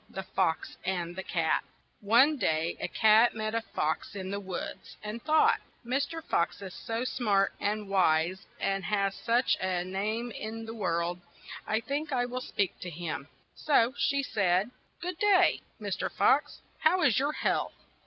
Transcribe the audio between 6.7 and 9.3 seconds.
so smart and wise and has